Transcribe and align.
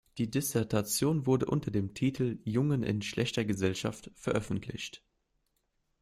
Die 0.17 0.31
Dissertation 0.31 1.27
wurde 1.27 1.45
unter 1.45 1.69
dem 1.69 1.93
Titel 1.93 2.39
"Jungen 2.43 2.81
in 2.81 3.03
schlechter 3.03 3.45
Gesellschaft" 3.45 4.09
veröffentlicht. 4.15 5.03